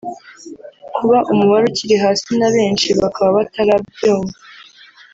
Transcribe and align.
Kuba 0.95 1.17
umubare 1.31 1.63
ukiri 1.69 1.95
hasi 2.03 2.29
na 2.39 2.49
benshi 2.55 2.87
bakaba 3.01 3.29
batarabyumva 3.37 4.37